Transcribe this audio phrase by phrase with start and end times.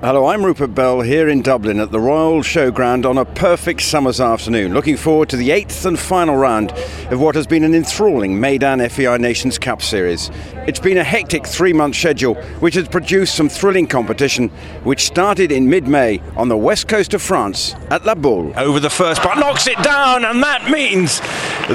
[0.00, 4.20] Hello, I'm Rupert Bell here in Dublin at the Royal Showground on a perfect summer's
[4.20, 4.72] afternoon.
[4.72, 6.70] Looking forward to the eighth and final round
[7.10, 10.30] of what has been an enthralling Meydan FEI Nations Cup series.
[10.68, 14.50] It's been a hectic three month schedule which has produced some thrilling competition
[14.84, 18.52] which started in mid May on the west coast of France at La Baule.
[18.56, 21.18] Over the first part, knocks it down, and that means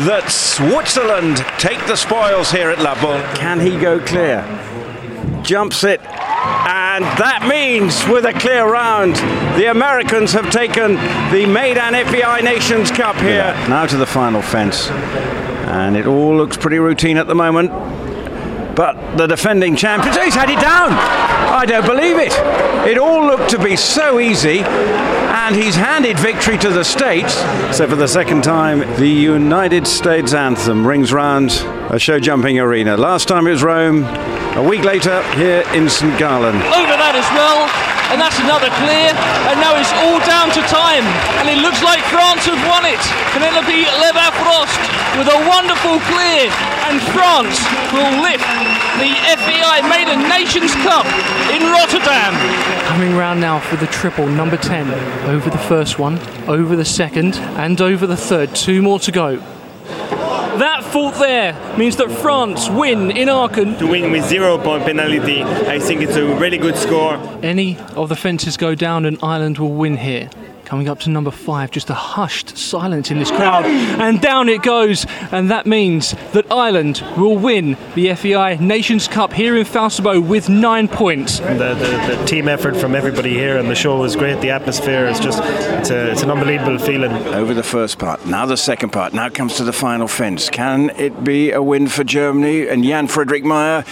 [0.07, 3.21] that Switzerland take the spoils here at La Baule.
[3.35, 4.43] Can he go clear?
[5.43, 9.15] Jumps it and that means, with a clear round,
[9.57, 10.93] the Americans have taken
[11.31, 13.55] the Meydan FEI Nations Cup here.
[13.67, 14.89] Now to the final fence.
[14.89, 17.71] And it all looks pretty routine at the moment.
[18.75, 20.91] But the defending champions, he's had it down.
[21.63, 22.33] I don't believe it.
[22.85, 27.35] It all looked to be so easy, and he's handed victory to the States.
[27.73, 31.51] So for the second time, the United States anthem rings round
[31.89, 32.97] a show jumping arena.
[32.97, 36.19] Last time it was Rome, a week later, here in St.
[36.19, 36.57] Gallen.
[36.57, 39.09] Over that as well, and that's another clear.
[39.49, 41.01] And now it's all down to time,
[41.41, 43.01] and it looks like France have won it.
[43.33, 44.81] Penelope Leprevost
[45.17, 46.53] with a wonderful clear,
[46.85, 47.57] and France
[47.89, 48.45] will lift
[49.01, 51.09] the FEI Meydan Nations Cup
[51.49, 52.37] in Rotterdam.
[52.85, 54.87] Coming round now for the triple, number 10.
[55.29, 58.53] Over the first one, over the second, and over the third.
[58.53, 59.41] Two more to go.
[60.59, 63.75] That fault there means that France win in Aachen.
[63.79, 67.15] To win with zero point penalty, I think it's a really good score.
[67.41, 70.29] Any of the fences go down and Ireland will win here.
[70.65, 74.63] Coming up to number five, just a hushed silence in this crowd, and down it
[74.63, 75.05] goes.
[75.31, 80.47] And that means that Ireland will win the FEI Nations Cup here in Falsterbo with
[80.47, 81.39] nine points.
[81.39, 84.39] The, the, the, team effort from everybody here, and the show was great.
[84.41, 87.11] The atmosphere is just, it's, a, it's an unbelievable feeling.
[87.11, 90.49] Over the first part, now the second part, now comes to the final fence.
[90.49, 92.67] Can it be a win for Germany?
[92.67, 93.83] And Jan Friederike Meyer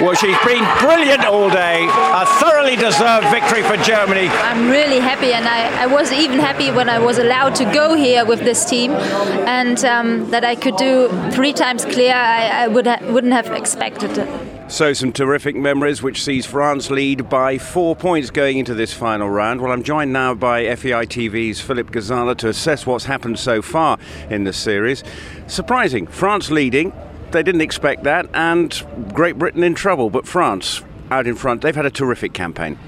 [0.00, 1.86] well, she's been brilliant all day.
[1.86, 2.26] A
[2.62, 4.28] thoroughly deserved victory for Germany.
[4.28, 7.94] I'm really happy, and I, I was even happy when I was allowed to go
[7.94, 12.14] here with this team, and um, that I could do three times clear.
[12.14, 14.70] I, I would ha- wouldn't have expected it.
[14.70, 19.28] So, some terrific memories, which sees France lead by four points going into this final
[19.28, 19.60] round.
[19.60, 23.98] Well, I'm joined now by FEI TV's Philip Gazala to assess what's happened so far
[24.30, 25.02] in the series.
[25.48, 26.92] Surprising, France leading,
[27.32, 30.10] they didn't expect that, and Great Britain in trouble.
[30.10, 32.78] But France out in front, they've had a terrific campaign.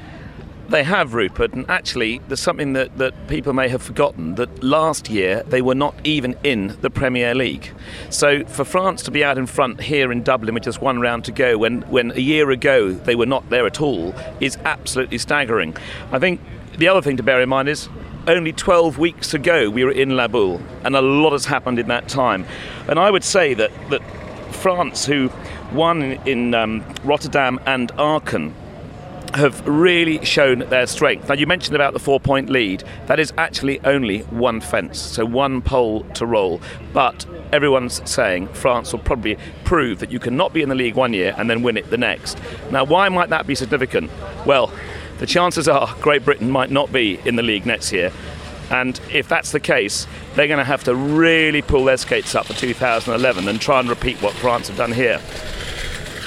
[0.71, 5.11] They have, Rupert, and actually, there's something that, that people may have forgotten that last
[5.11, 7.71] year they were not even in the Premier League.
[8.09, 11.27] So, for France to be out in front here in Dublin with just one round
[11.27, 15.19] to go, when, when a year ago they were not there at all, is absolutely
[15.19, 15.77] staggering.
[16.11, 16.41] I think
[16.79, 17.91] the other thing to bear in mind is
[18.27, 21.89] only 12 weeks ago we were in La Baule, and a lot has happened in
[21.89, 22.47] that time.
[22.89, 24.01] And I would say that, that
[24.55, 25.31] France, who
[25.73, 28.55] won in um, Rotterdam and Aachen,
[29.35, 31.29] have really shown their strength.
[31.29, 32.85] Now, you mentioned about the four point lead.
[33.07, 36.61] That is actually only one fence, so one pole to roll.
[36.93, 41.13] But everyone's saying France will probably prove that you cannot be in the league one
[41.13, 42.39] year and then win it the next.
[42.71, 44.11] Now, why might that be significant?
[44.47, 44.73] Well,
[45.19, 48.13] the chances are Great Britain might not be in the league next year.
[48.71, 52.47] And if that's the case, they're going to have to really pull their skates up
[52.47, 55.21] for 2011 and try and repeat what France have done here.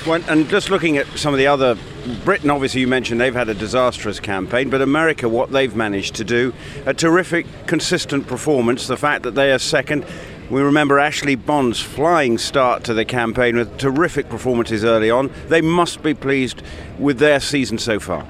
[0.10, 1.78] And just looking at some of the other,
[2.24, 6.24] Britain, obviously, you mentioned they've had a disastrous campaign, but America, what they've managed to
[6.24, 6.54] do,
[6.86, 8.88] a terrific, consistent performance.
[8.88, 10.06] The fact that they are second.
[10.50, 15.30] We remember Ashlee Bond's flying start to the campaign with terrific performances early on.
[15.50, 16.62] They must be pleased
[16.98, 18.26] with their season so far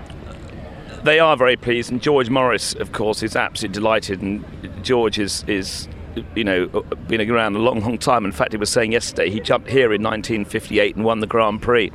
[1.08, 4.22] they are very pleased, and George Morris, of course, is absolutely delighted.
[4.22, 4.44] And
[4.84, 5.88] George is is
[6.36, 6.68] you know,
[7.08, 8.26] been around a long, long time.
[8.26, 11.62] In fact, he was saying yesterday he jumped here in 1958 and won the Grand
[11.62, 11.92] Prix.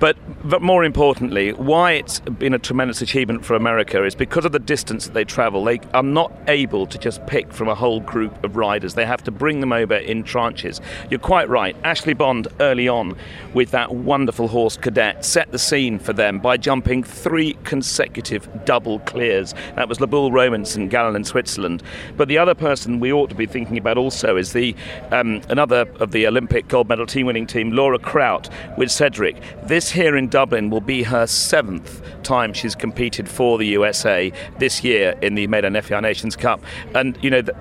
[0.00, 4.52] But, but more importantly, why it's been a tremendous achievement for America is because of
[4.52, 5.62] the distance that they travel.
[5.64, 8.94] They are not able to just pick from a whole group of riders.
[8.94, 10.80] They have to bring them over in tranches.
[11.10, 11.80] You're quite right.
[11.82, 13.16] Ashlee Bond early on
[13.54, 18.98] with that wonderful horse cadet set the scene for them by jumping three consecutive double
[19.00, 19.54] clears.
[19.76, 21.82] That was La Baule Romans and Gallen in Switzerland.
[22.16, 24.74] But the other person we ought to be thinking about also is the
[25.12, 29.36] um, another of the Olympic gold medal team winning team, Laura Kraut with Cedric.
[29.62, 34.82] This here in Dublin will be her seventh time she's competed for the USA this
[34.82, 36.62] year in the Meydan FEI Nations Cup,
[36.94, 37.54] and you know the,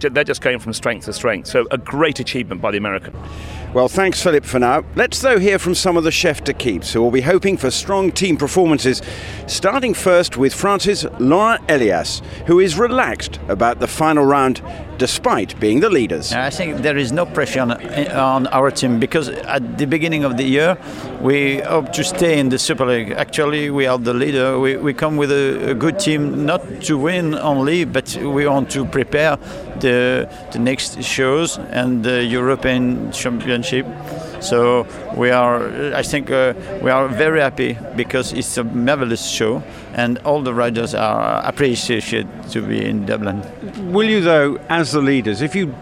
[0.00, 1.46] the, they're just going from strength to strength.
[1.46, 3.14] So a great achievement by the American.
[3.74, 4.84] Well, thanks, Philip, for now.
[4.94, 8.10] Let's, though, hear from some of the chefs d'equipe who will be hoping for strong
[8.10, 9.02] team performances,
[9.46, 14.62] starting first with France's Laurent Elias, who is relaxed about the final round
[14.98, 16.32] despite being the leaders.
[16.32, 17.72] I think there is no pressure on,
[18.12, 20.76] on our team because at the beginning of the year
[21.20, 23.10] we hope to stay in the Super League.
[23.12, 24.58] Actually, we are the leader.
[24.58, 28.70] We, we come with a, a good team, not to win only, but we want
[28.70, 29.36] to prepare
[29.80, 33.86] the, the next shows and the European Championship.
[34.40, 39.62] So we are, I think, uh, we are very happy because it's a marvelous show,
[39.96, 43.42] and all the riders are appreciated to be in Dublin.
[43.92, 45.74] Will you, though, as the leaders, if you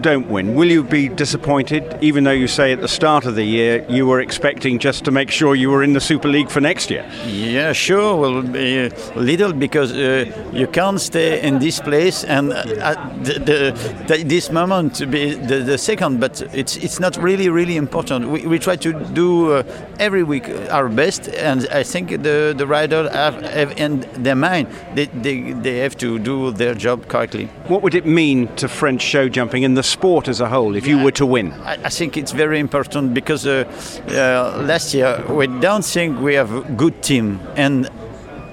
[0.00, 3.44] don't win, will you be disappointed, even though you say at the start of the
[3.44, 6.60] year you were expecting just to make sure you were in the Super League for
[6.60, 7.04] next year?
[7.26, 13.24] Yeah, sure, Well, a little because uh, you can't stay in this place and at
[13.24, 17.48] the, the, the, this moment to be the, the, second, but it's it's not really
[17.48, 18.28] really important.
[18.28, 19.62] We, we try to do uh,
[19.98, 24.68] every week our best, and I think the the riders have, have in their mind
[24.94, 27.46] they, they, they have to do their job correctly.
[27.68, 30.86] What would it mean to French show jumping in the sport as a whole if
[30.86, 31.52] you were to win?
[31.52, 33.64] I, I think it's very important because uh,
[34.08, 37.88] uh, last year we don't think we have a good team and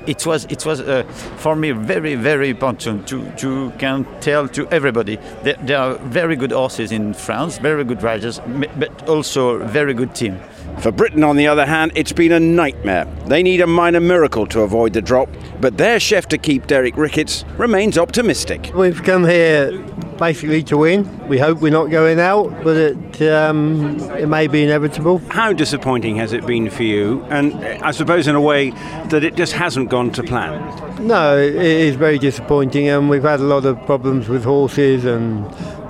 [0.07, 1.03] it was it was uh,
[1.37, 6.35] for me very very important to to can tell to everybody that there are very
[6.35, 8.41] good horses in France, very good riders,
[8.79, 10.39] but also very good team.
[10.79, 13.05] For Britain, on the other hand, it's been a nightmare.
[13.25, 15.29] They need a minor miracle to avoid the drop,
[15.59, 18.71] but their chef d'equipe Derek Ricketts remains optimistic.
[18.75, 19.71] We've come here
[20.17, 21.27] basically to win.
[21.27, 25.19] We hope we're not going out, but it um, it may be inevitable.
[25.29, 27.23] How disappointing has it been for you?
[27.29, 28.71] And I suppose in a way
[29.09, 31.07] that it just hasn't gone to plan.
[31.07, 35.45] No, it is very disappointing, and we've had a lot of problems with horses and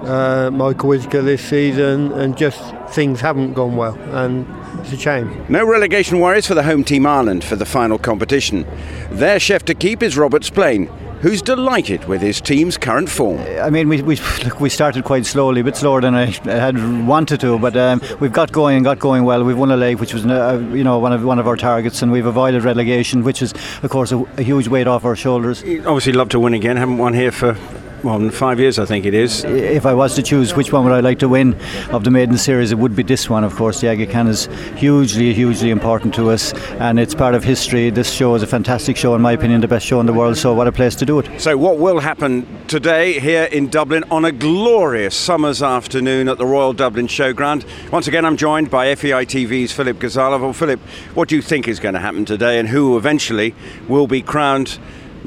[0.07, 4.47] uh, Michael Whitaker this season, and just things haven't gone well, and
[4.79, 5.45] it's a shame.
[5.49, 8.65] No relegation worries for the home team Ireland for the final competition.
[9.11, 10.89] Their chef to keep is Robert Splaine
[11.21, 13.39] who's delighted with his team's current form.
[13.39, 17.07] I mean, we, we, look, we started quite slowly, a bit slower than I had
[17.07, 19.43] wanted to, but um, we've got going and got going well.
[19.43, 22.01] We've won a leg, which was uh, you know one of one of our targets,
[22.01, 23.53] and we've avoided relegation, which is
[23.83, 25.61] of course a, a huge weight off our shoulders.
[25.63, 26.77] Obviously, love to win again.
[26.77, 27.57] Haven't won here for
[28.03, 29.43] well, five years, I think it is.
[29.43, 31.53] If I was to choose which one would I like to win
[31.91, 33.81] of the Meydan series, it would be this one, of course.
[33.81, 34.45] The Aga Khan is
[34.75, 37.89] hugely, hugely important to us, and it's part of history.
[37.89, 40.37] This show is a fantastic show, in my opinion, the best show in the world.
[40.37, 41.41] So, what a place to do it.
[41.41, 46.45] So, what will happen today here in Dublin on a glorious summer's afternoon at the
[46.45, 47.65] Royal Dublin Showground?
[47.91, 50.41] Once again, I'm joined by FEI TV's Philip Gazalov.
[50.41, 50.79] Well, Philip,
[51.15, 53.55] what do you think is going to happen today, and who eventually
[53.87, 54.77] will be crowned?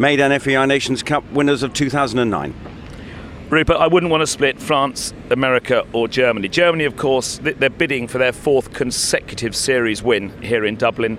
[0.01, 2.55] Meydan FEI Nations Cup winners of 2009.
[3.51, 6.49] Rupert, I wouldn't want to split France, America, or Germany.
[6.49, 11.19] Germany, of course, they're bidding for their fourth consecutive series win here in Dublin.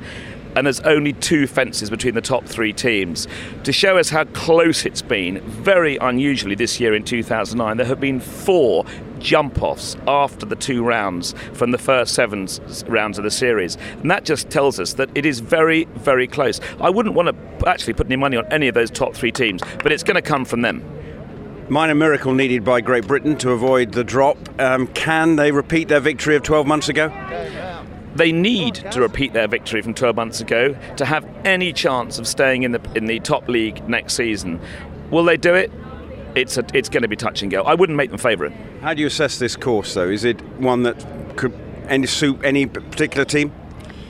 [0.56, 3.28] And there's only two fences between the top three teams.
[3.66, 8.00] To show us how close it's been, very unusually this year in 2009, there have
[8.00, 8.84] been four
[9.20, 12.48] jump offs after the two rounds from the first seven
[12.88, 13.78] rounds of the series.
[14.02, 16.60] And that just tells us that it is very, very close.
[16.80, 19.62] I wouldn't want to actually put any money on any of those top three teams,
[19.84, 20.84] but it's going to come from them.
[21.70, 24.38] Minor miracle needed by Great Britain to avoid the drop.
[24.60, 27.10] Um, can they repeat their victory of 12 months ago?
[28.14, 32.28] They need to repeat their victory from 12 months ago to have any chance of
[32.28, 34.60] staying in the in the top league next season.
[35.12, 35.72] Will they do it?
[36.36, 37.64] It's a, it's going to be touch and go.
[37.64, 38.54] I wouldn't make them favourite.
[38.82, 40.10] How do you assess this course, though?
[40.10, 41.06] Is it one that
[41.38, 41.54] could
[41.88, 43.54] any suit any particular team?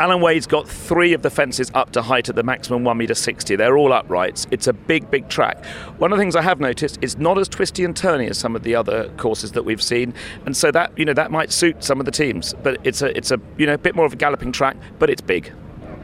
[0.02, 3.14] Alan Wade's got three of the fences up to height at the maximum 1 metre
[3.14, 3.56] 60.
[3.56, 4.48] They're all uprights.
[4.50, 5.64] It's a big, big track.
[6.00, 8.56] One of the things I have noticed is not as twisty and turny as some
[8.56, 10.16] of the other courses that we've seen,
[10.48, 12.56] and so that you know that might suit some of the teams.
[12.64, 15.12] But it's a it's a you know a bit more of a galloping track, but
[15.12, 15.54] it's big.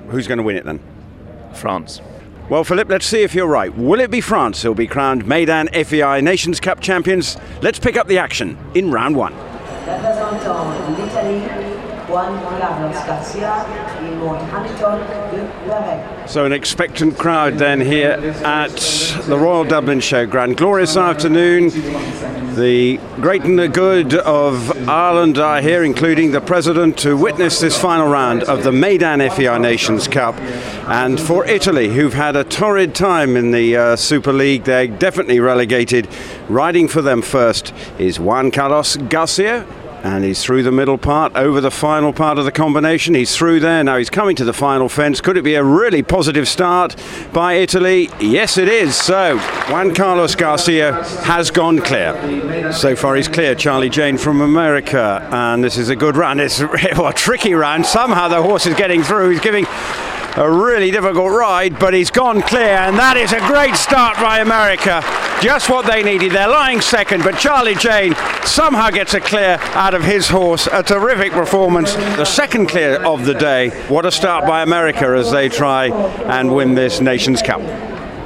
[0.10, 0.80] Who's going to win it then?
[1.56, 2.00] France.
[2.52, 3.76] Well, Philip, let's see if you're right.
[3.76, 7.36] Will it be France who'll be crowned Meydan FEI Nations Cup champions?
[7.64, 9.34] Let's pick up the action in round one.
[16.28, 18.12] So an expectant crowd then here
[18.44, 18.76] at
[19.28, 20.58] the Royal Dublin Showground.
[20.58, 21.70] Glorious afternoon.
[22.56, 27.80] The great and the good of Ireland are here, including the President, to witness this
[27.80, 30.36] final round of the Meydan FEI Nations Cup.
[30.90, 35.40] And for Italy, who've had a torrid time in the uh, Super League, they're definitely
[35.40, 36.08] relegated.
[36.50, 39.66] Riding for them first is Juan Carlos Garcia,
[40.08, 43.14] and he's through the middle part, over the final part of the combination.
[43.14, 43.84] He's through there.
[43.84, 45.20] Now he's coming to the final fence.
[45.20, 46.96] Could it be a really positive start
[47.34, 48.10] by Italy?
[48.20, 48.96] Yes, it is.
[48.96, 49.38] So
[49.70, 52.72] Juan Carlos Garcia has gone clear.
[52.72, 53.54] So far, he's clear.
[53.54, 55.28] Charlie Jayne from America.
[55.32, 56.40] And this is a good run.
[56.40, 57.84] It's a tricky run.
[57.84, 59.32] Somehow the horse is getting through.
[59.32, 59.66] He's giving
[60.38, 64.40] a really difficult ride, but he's gone clear, and that is a great start by
[64.40, 65.02] America.
[65.42, 66.32] Just what they needed.
[66.32, 68.16] They're lying second, but Charlie Jayne
[68.46, 70.68] somehow gets a clear out of his horse.
[70.72, 71.96] A terrific performance.
[71.96, 73.70] The second clear of the day.
[73.88, 77.62] What a start by America as they try and win this Nations Cup.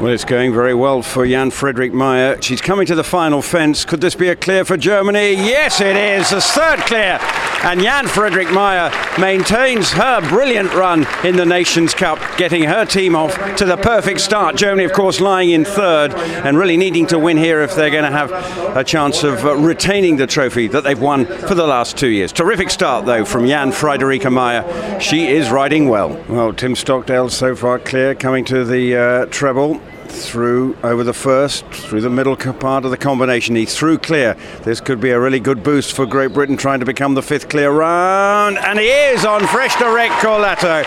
[0.01, 2.41] Well, it's going very well for Jan Friederike Meyer.
[2.41, 3.85] She's coming to the final fence.
[3.85, 5.33] Could this be a clear for Germany?
[5.33, 6.31] Yes, it is.
[6.31, 7.19] The third clear.
[7.63, 13.15] And Jan Friederike Meyer maintains her brilliant run in the Nations Cup, getting her team
[13.15, 14.55] off to the perfect start.
[14.55, 18.03] Germany, of course, lying in third and really needing to win here if they're going
[18.03, 18.31] to have
[18.75, 22.31] a chance of uh, retaining the trophy that they've won for the last two years.
[22.31, 24.99] Terrific start, though, from Jan Friederike Meyer.
[24.99, 26.19] She is riding well.
[26.27, 29.79] Well, Tim Stockdale so far clear, coming to the uh, treble
[30.11, 33.55] through over the first, through the middle part of the combination.
[33.55, 34.35] He threw clear.
[34.63, 37.49] This could be a really good boost for Great Britain trying to become the fifth
[37.49, 38.57] clear round.
[38.57, 40.83] And he is on Fresh Direct Corlato.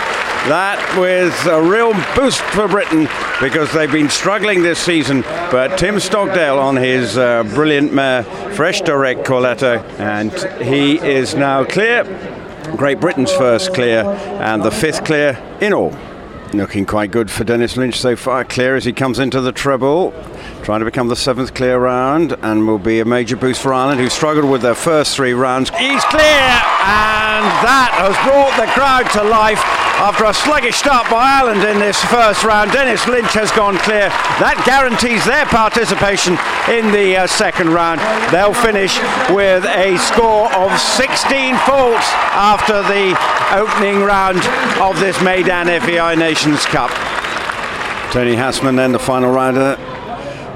[0.49, 3.09] That with a real boost for Britain
[3.41, 5.23] because they've been struggling this season.
[5.23, 11.65] But Tim Stockdale on his uh, brilliant mare, Fresh Direct Corlato, and he is now
[11.65, 12.05] clear.
[12.77, 15.93] Great Britain's first clear and the fifth clear in all.
[16.55, 18.45] Looking quite good for Dennis Lynch so far.
[18.45, 20.15] Clear as he comes into the treble,
[20.63, 24.01] trying to become the seventh clear round, and will be a major boost for Ireland,
[24.01, 25.69] who struggled with their first three rounds.
[25.71, 29.84] He's clear, and that has brought the crowd to life.
[29.97, 34.11] After a sluggish start by Ireland in this first round, Dennis Lynch has gone clear.
[34.43, 36.35] That guarantees their participation
[36.67, 38.03] in the uh, second round.
[38.35, 38.99] They'll finish
[39.31, 43.15] with a score of 16 faults after the
[43.55, 44.43] opening round
[44.83, 46.91] of this Meydan FEI Nations Cup.
[48.11, 49.79] Toni Hassmann then the final rounder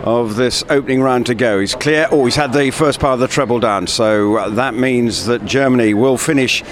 [0.02, 1.60] of this opening round to go.
[1.60, 2.08] He's clear.
[2.10, 5.44] Oh, he's had the first part of the treble down, so uh, that means that
[5.44, 6.64] Germany will finish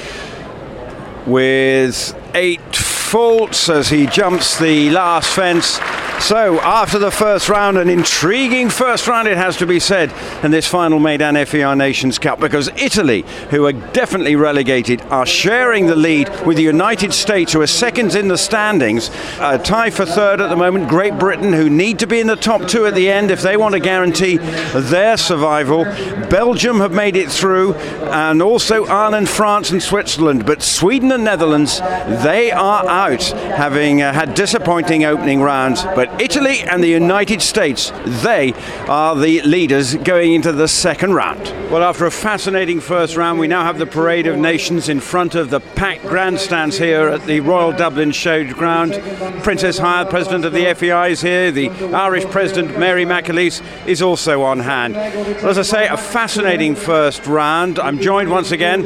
[1.26, 5.78] with eight faults as he jumps the last fence.
[6.18, 10.50] So, after the first round, an intriguing first round, it has to be said, in
[10.50, 15.94] this final Meydan FEI Nations Cup, because Italy, who are definitely relegated, are sharing the
[15.94, 19.10] lead with the United States, who are seconds in the standings.
[19.40, 20.88] A tie for third at the moment.
[20.88, 23.56] Great Britain, who need to be in the top two at the end if they
[23.56, 24.38] want to guarantee
[24.74, 25.84] their survival.
[26.28, 30.46] Belgium have made it through, and also Ireland, France, and Switzerland.
[30.46, 35.84] But Sweden and Netherlands, they are out, having uh, had disappointing opening rounds.
[35.84, 38.54] But Italy and the United States, they
[38.88, 41.42] are the leaders going into the second round.
[41.70, 45.34] Well, after a fascinating first round, we now have the Parade of Nations in front
[45.34, 49.42] of the packed grandstands here at the Royal Dublin Showground.
[49.42, 51.52] Princess Haya, President of the FEI, is here.
[51.52, 54.94] The Irish President, Mary McAleese, is also on hand.
[54.94, 57.78] Well, as I say, a fascinating first round.
[57.78, 58.82] I'm joined once again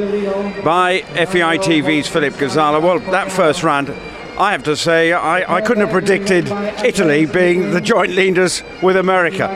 [0.63, 2.81] by FEI TV's Philip Gazala.
[2.81, 3.89] Well, that first round
[4.37, 6.47] I have to say, I, I couldn't have predicted
[6.83, 9.47] Italy being the joint leaders with America.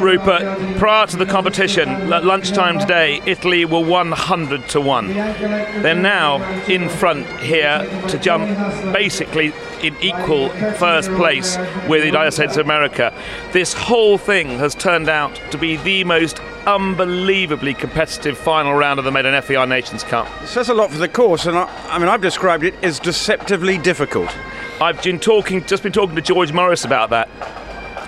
[0.00, 5.08] Rupert, prior to the competition, at lunchtime today, Italy were 100 to 1.
[5.14, 8.48] They're now in front here to jump
[8.92, 11.56] basically in equal first place
[11.88, 13.12] with the United States of America.
[13.52, 19.04] This whole thing has turned out to be the most unbelievably competitive final round of
[19.04, 20.28] the Meydan FEI Nations Cup.
[20.42, 22.98] It says a lot for the course, and I, I mean, I've described it as
[22.98, 24.34] deceptively difficult.
[24.80, 27.28] I've been talking, just been talking to George Morris about that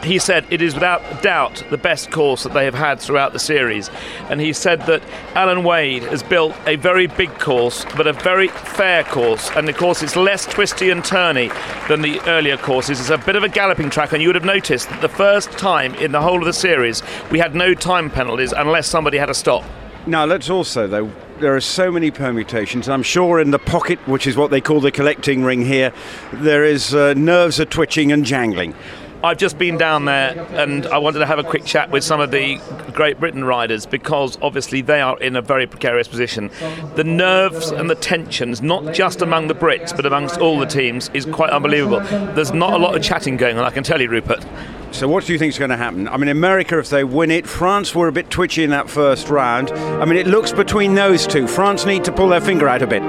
[0.03, 3.39] he said it is without doubt the best course that they have had throughout the
[3.39, 3.91] series.
[4.29, 5.03] And he said that
[5.35, 9.51] Alan Wade has built a very big course, but a very fair course.
[9.51, 11.51] And of course, it's less twisty and turny
[11.89, 13.01] than the earlier courses.
[13.01, 15.53] It's a bit of a galloping track, and you would have noticed that the first
[15.53, 19.31] time in the whole of the series, we had no time penalties unless somebody had
[19.31, 19.65] a stop.
[20.07, 22.89] Now, let's also, though, there are so many permutations.
[22.89, 25.93] I'm sure in the pocket, which is what they call the collecting ring here,
[26.33, 28.75] there is uh, nerves are twitching and jangling.
[29.23, 32.21] I've just been down there and I wanted to have a quick chat with some
[32.21, 32.59] of the
[32.95, 36.51] Great Britain riders because obviously they are in a very precarious position.
[36.97, 41.11] The nerves and the tensions, not just among the Brits but amongst all the teams,
[41.13, 42.01] is quite unbelievable.
[42.35, 44.43] There's not a lot of chatting going on, I can tell you, Rupert.
[44.91, 46.09] So, what do you think is going to happen?
[46.09, 49.29] I mean, America, if they win it, France were a bit twitchy in that first
[49.29, 49.71] round.
[49.71, 51.47] I mean, it looks between those two.
[51.47, 53.03] France need to pull their finger out a bit.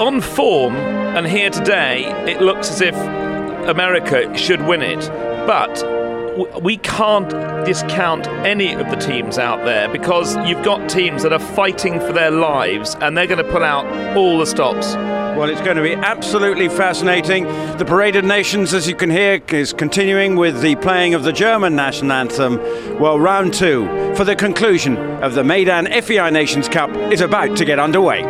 [0.00, 2.94] On form, and here today, it looks as if
[3.68, 5.08] America should win it,
[5.46, 5.98] but
[6.62, 7.30] we can't
[7.66, 12.12] discount any of the teams out there because you've got teams that are fighting for
[12.12, 13.84] their lives and they're going to pull out
[14.16, 14.94] all the stops.
[14.94, 17.44] Well, it's going to be absolutely fascinating.
[17.76, 21.32] The Parade of Nations, as you can hear, is continuing with the playing of the
[21.32, 22.58] German national anthem.
[22.98, 27.64] Well, round two for the conclusion of the Meydan FEI Nations Cup is about to
[27.64, 28.22] get underway.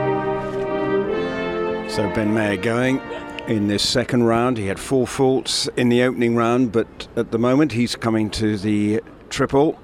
[1.89, 3.01] So Ben Maher going
[3.49, 4.59] in this second round.
[4.59, 8.59] He had four faults in the opening round, but at the moment he's coming to
[8.59, 9.01] the
[9.31, 9.79] triple.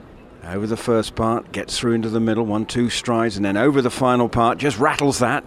[0.47, 3.81] Over the first part, gets through into the middle, one, two strides, and then over
[3.81, 5.43] the final part, just rattles that.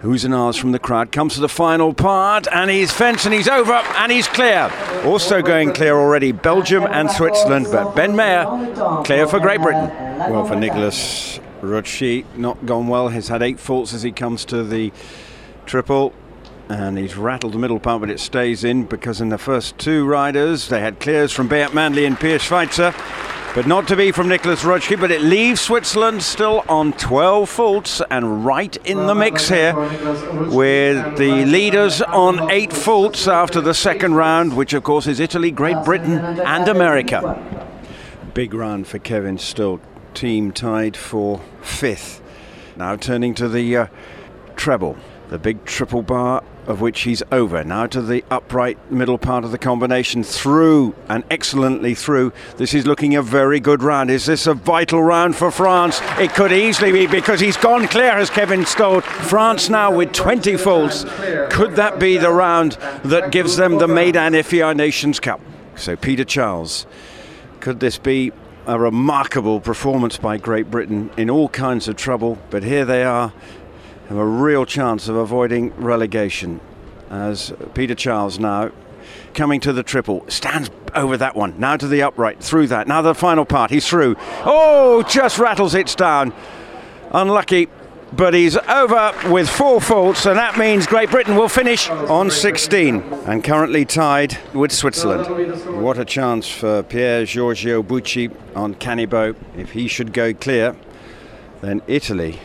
[0.00, 3.32] Who's an R's from the crowd comes to the final part, and he's fenced, and
[3.32, 4.70] he's over, and he's clear.
[5.06, 9.88] Also going clear already, Belgium and Switzerland, but Ben Maher clear for Great Britain.
[10.18, 13.08] Well, for Niklaus Rutschi, not gone well.
[13.08, 14.92] He's had eight faults as he comes to the
[15.64, 16.12] triple
[16.68, 20.06] and he's rattled the middle part, but it stays in because in the first two
[20.06, 22.92] riders they had clears from Beat Mändli and Pius Schwizer,
[23.54, 24.98] but not to be from Niklaus Rutschi.
[24.98, 29.74] But it leaves Switzerland still on 12 faults and right in the mix here
[30.50, 35.50] with the leaders on eight faults after the second round, which of course is Italy,
[35.50, 37.68] Great Britain, and America.
[38.34, 39.80] Big run for Kevin Staut,
[40.14, 42.20] team tied for fifth.
[42.76, 43.86] Now turning to the uh,
[44.56, 47.62] treble, the big triple bar of which he's over.
[47.64, 52.32] Now to the upright middle part of the combination, through and excellently through.
[52.56, 54.10] This is looking a very good round.
[54.10, 56.00] Is this a vital round for France?
[56.18, 59.04] It could easily be because he's gone clear, as Kevin Staut.
[59.04, 61.04] France now with 20 faults.
[61.50, 62.72] Could that be the round
[63.04, 65.40] that gives them the Meydan FEI Nations Cup?
[65.76, 66.86] So Peter Charles,
[67.60, 68.32] could this be
[68.66, 72.38] a remarkable performance by Great Britain in all kinds of trouble?
[72.50, 73.32] But here they are
[74.08, 76.60] have a real chance of avoiding relegation
[77.10, 78.70] as Peter Charles now
[79.34, 80.24] coming to the triple.
[80.28, 81.58] Stands over that one.
[81.58, 82.86] Now to the upright through that.
[82.86, 84.16] Now the final part he's through.
[84.44, 86.32] Oh just rattles it down.
[87.10, 87.68] Unlucky
[88.12, 93.02] but he's over with four faults and that means Great Britain will finish on 16
[93.26, 95.82] and currently tied with Switzerland.
[95.82, 99.34] What a chance for Pier Giorgio Bucci on Cannibaux.
[99.56, 100.76] If he should go clear
[101.60, 102.38] then Italy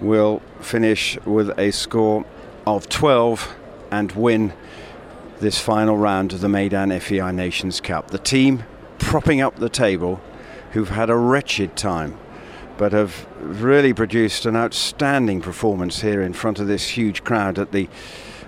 [0.00, 2.24] will finish with a score
[2.66, 3.54] of 12
[3.90, 4.52] and win
[5.40, 8.10] this final round of the Meydan FEI Nations Cup.
[8.10, 8.64] The team
[8.98, 10.20] propping up the table
[10.72, 12.18] who've had a wretched time
[12.76, 17.72] but have really produced an outstanding performance here in front of this huge crowd at
[17.72, 17.88] the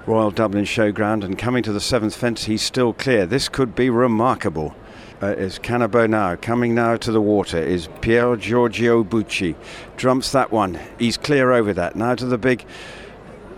[0.06, 3.26] Royal Dublin Showground and coming to the seventh fence he's still clear.
[3.26, 4.74] This could be remarkable
[5.22, 6.36] uh, is Cannibaux now.
[6.36, 9.54] Coming now to the water is Pier Giorgio Bucci.
[9.96, 10.78] Drumps that one.
[10.98, 11.96] He's clear over that.
[11.96, 12.64] Now to the big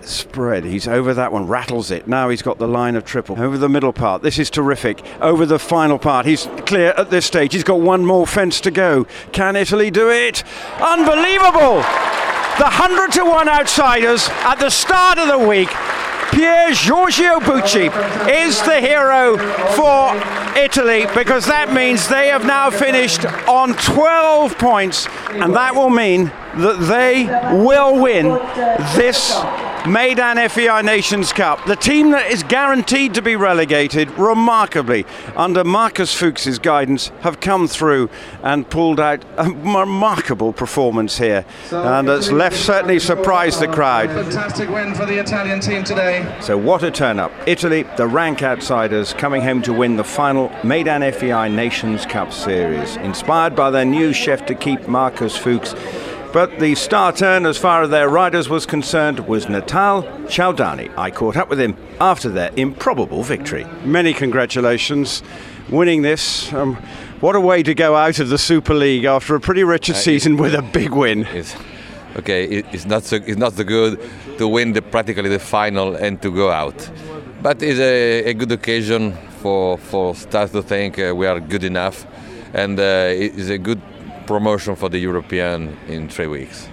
[0.01, 0.64] spread.
[0.64, 2.09] He's over that one, rattles it.
[2.09, 3.40] Now he's got the line of triple.
[3.40, 4.22] Over the middle part.
[4.22, 5.05] This is terrific.
[5.20, 6.27] Over the final part.
[6.27, 7.53] He's clear at this stage.
[7.53, 9.07] He's got one more fence to go.
[9.33, 10.42] Can Italy do it?
[10.81, 11.83] Unbelievable!
[12.59, 15.70] The 100 to 1 outsiders at the start of the week
[16.33, 17.88] Pier Giorgio Bucci
[18.29, 19.37] is the hero
[19.77, 20.14] for
[20.59, 26.25] Italy because that means they have now finished on 12 points, and that will mean
[26.57, 27.25] that they
[27.62, 28.29] will win
[28.97, 29.37] this
[29.83, 31.66] Meydan FEI Nations Cup.
[31.66, 37.66] The team that is guaranteed to be relegated, remarkably, under Markus Fuchs's guidance, have come
[37.66, 38.09] through
[38.45, 41.45] and pulled out a remarkable performance here.
[41.73, 44.11] And it's left certainly surprised the crowd.
[44.11, 46.33] Fantastic win for the Italian team today.
[46.40, 47.33] So, what a turn up.
[47.49, 52.95] Italy, the rank outsiders, coming home to win the final Meydan FEI Nations Cup series.
[52.99, 55.75] Inspired by their new chef d'equipe, Markus Fuchs.
[56.33, 60.90] But the star turn, as far as their riders was concerned, was Natale Chiaudani.
[60.97, 63.66] I caught up with him after their improbable victory.
[63.85, 65.23] Many congratulations,
[65.68, 66.51] winning this.
[66.55, 66.77] Um,
[67.21, 69.99] what a way to go out of the Super League after a pretty wretched uh,
[69.99, 71.27] season with a big win.
[71.27, 71.55] It's,
[72.16, 74.01] okay, it's not so it's not so good
[74.38, 76.90] to win the, practically the final and to go out,
[77.42, 81.62] but it's a, a good occasion for for stars to think uh, we are good
[81.62, 82.07] enough,
[82.55, 83.83] and uh, it's a good
[84.33, 86.68] promotion for the European in three weeks.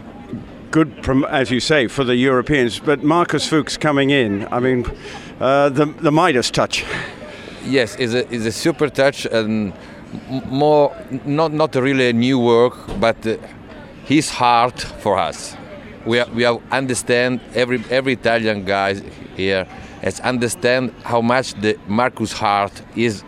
[0.71, 2.79] Good, prom- as you say, for the Europeans.
[2.79, 4.85] But Markus Fuchs coming in, I mean,
[5.41, 6.85] uh, the, the Midas touch.
[7.65, 9.73] Yes, it's a, it's a super touch and
[10.45, 10.95] more,
[11.25, 13.35] not, not really a new work, but uh,
[14.05, 15.57] his heart for us.
[16.05, 18.93] We, have, we have understand, every, every Italian guy
[19.35, 19.65] here
[20.01, 23.23] has understand how much the Markus heart is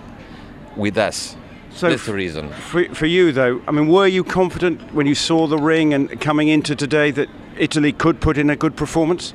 [0.77, 1.35] with us
[1.73, 2.49] so That's the reason.
[2.49, 6.19] For, for you, though, I mean, were you confident when you saw the ring and
[6.19, 9.33] coming into today that Italy could put in a good performance?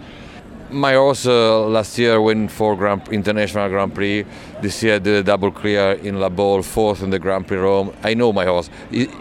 [0.68, 4.26] My horse uh, last year won four Grand, international Grand Prix.
[4.60, 7.94] This year did a double clear in La Baule, fourth in the Grand Prix Rome.
[8.02, 8.68] I know my horse.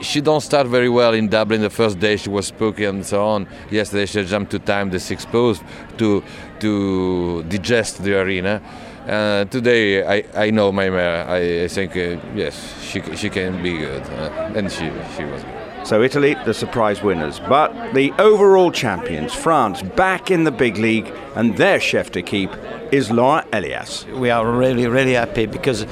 [0.02, 1.62] She don't start very well in Dublin.
[1.62, 3.48] The first day she was spooky and so on.
[3.70, 5.62] Yesterday she jumped two times the six post
[5.98, 6.24] to
[6.62, 8.62] to digest the arena.
[9.08, 11.30] Uh, today, I, I know my mare.
[11.30, 15.66] I, think uh, yes, she, she can be good, uh, and she she was good.
[15.86, 21.14] So Italy, the surprise winners, but the overall champions, France, back in the big league,
[21.36, 22.50] and their chef d'equipe
[22.92, 24.08] is Laurent Elias.
[24.08, 25.86] We are really, really happy because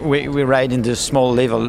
[0.00, 1.60] we, we ride in the small level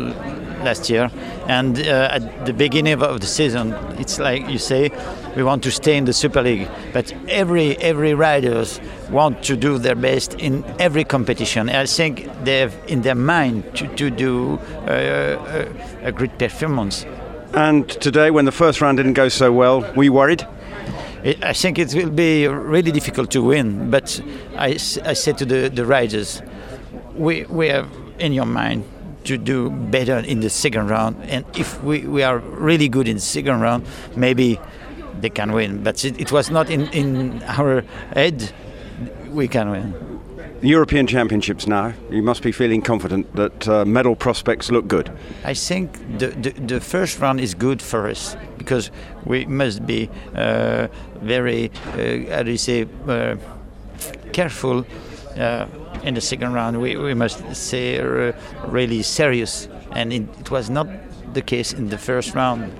[0.63, 1.11] last year,
[1.47, 4.89] and uh, at the beginning of the season, it's like you say,
[5.39, 6.67] we want to stay in the Super League.
[6.91, 11.69] But every every riders want to do their best in every competition.
[11.69, 15.67] I think they have in their mind to, to do uh,
[16.03, 17.05] a, a great performance.
[17.53, 20.45] And today, when the first round didn't go so well, were you worried?
[21.41, 24.21] I think it will be really difficult to win, but
[24.57, 26.41] I, I said to the, the riders,
[27.15, 28.83] we, we have in your mind
[29.25, 33.15] to do better in the second round, and if we, we are really good in
[33.15, 34.59] the second round, maybe
[35.19, 35.83] they can win.
[35.83, 38.51] But it, it was not in, in our head
[39.29, 40.19] we can win.
[40.61, 45.09] European Championships now, you must be feeling confident that uh, medal prospects look good.
[45.45, 48.91] I think the, the, the, first round is good for us because
[49.23, 50.89] we must be uh,
[51.21, 53.37] very, uh, how do you say, uh,
[54.33, 54.85] careful
[55.37, 55.65] uh,
[56.03, 56.81] in the second round.
[56.81, 58.33] We, we must say uh,
[58.67, 60.87] really serious, and it, it was not
[61.33, 62.73] the case in the first round.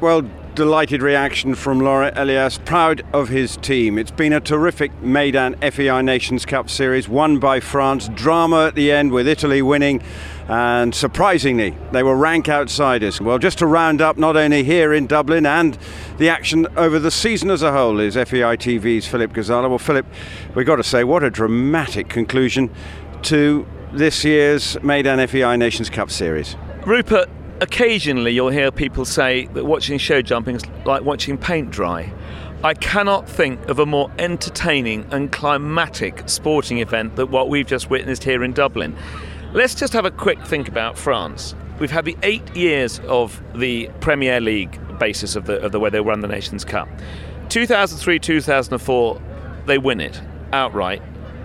[0.00, 0.22] Well,
[0.54, 3.98] delighted reaction from Laurent Elias, proud of his team.
[3.98, 8.08] It's been a terrific Meydan FEI Nations Cup series, won by France.
[8.08, 10.02] Drama at the end with Italy winning,
[10.48, 13.20] and surprisingly, they were rank outsiders.
[13.20, 15.78] Well, just to round up, not only here in Dublin and
[16.18, 19.68] the action over the season as a whole, is FEI TV's Philip Gazala.
[19.68, 20.06] Well, Philip,
[20.54, 22.70] we've got to say, what a dramatic conclusion
[23.22, 26.56] to this year's Meydan FEI Nations Cup series.
[26.84, 27.28] Rupert,
[27.60, 32.12] occasionally you'll hear people say that watching show jumping is like watching paint dry.
[32.62, 37.88] I cannot think of a more entertaining and climatic sporting event than what we've just
[37.88, 38.96] witnessed here in Dublin.
[39.52, 41.54] Let's just have a quick think about France.
[41.78, 45.88] We've had the eight years of the Premier League basis of the, of the way
[45.88, 46.88] they run the Nations Cup.
[47.48, 49.22] 2003 2004,
[49.66, 50.20] they win it
[50.52, 51.02] outright.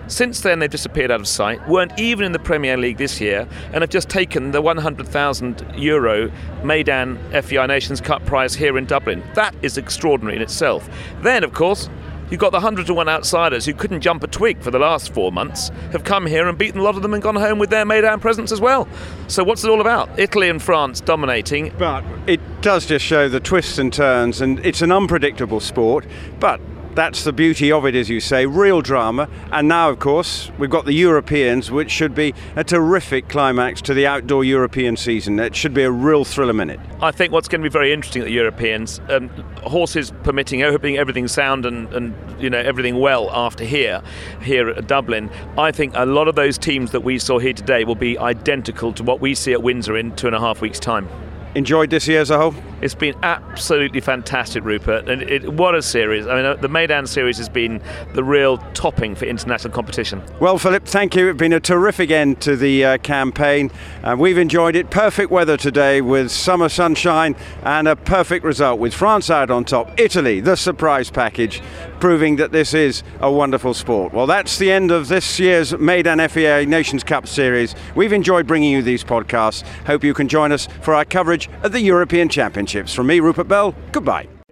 [0.08, 3.48] Since then, they've disappeared out of sight, weren't even in the Premier League this year,
[3.72, 6.30] and have just taken the 100,000 euro
[6.62, 9.22] Meydan FEI Nations Cup prize here in Dublin.
[9.34, 10.88] That is extraordinary in itself.
[11.22, 11.88] Then, of course,
[12.28, 15.14] You've got the 100 to 1 outsiders who couldn't jump a twig for the last
[15.14, 17.70] four months, have come here and beaten a lot of them and gone home with
[17.70, 18.88] their Meydan presents as well.
[19.28, 20.18] So, what's it all about?
[20.18, 21.72] Italy and France dominating.
[21.78, 26.04] But it does just show the twists and turns, and it's an unpredictable sport.
[26.40, 26.60] But
[26.96, 29.28] that's the beauty of it, as you say, real drama.
[29.52, 33.94] And now, of course, we've got the Europeans, which should be a terrific climax to
[33.94, 35.38] the outdoor European season.
[35.38, 36.80] It should be a real thriller minute.
[37.00, 39.28] I think what's going to be very interesting at the Europeans, um,
[39.62, 44.02] horses permitting, hoping everything sound and, and you know everything well after here,
[44.40, 45.30] here at Dublin.
[45.58, 48.92] I think a lot of those teams that we saw here today will be identical
[48.94, 51.08] to what we see at Windsor in two and a half weeks' time
[51.56, 52.54] enjoyed this year as a whole?
[52.82, 55.08] It's been absolutely fantastic, Rupert.
[55.08, 56.26] And it, what a series.
[56.26, 60.22] I mean, uh, the Meydan series has been the real topping for international competition.
[60.38, 61.30] Well, Philip, thank you.
[61.30, 63.70] It's been a terrific end to the uh, campaign.
[64.04, 64.90] Uh, we've enjoyed it.
[64.90, 69.98] Perfect weather today with summer sunshine and a perfect result with France out on top.
[69.98, 71.62] Italy, the surprise package,
[71.98, 74.12] proving that this is a wonderful sport.
[74.12, 77.74] Well, that's the end of this year's Meydan FEI Nations Cup series.
[77.94, 79.62] We've enjoyed bringing you these podcasts.
[79.86, 82.92] Hope you can join us for our coverage at the European Championships.
[82.92, 84.35] From me, Rupert Bell, goodbye.